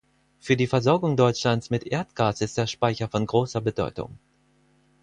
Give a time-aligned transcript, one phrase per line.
[0.39, 4.17] Für die Versorgung Deutschlands mit Erdgas ist der Speicher von großer Bedeutung.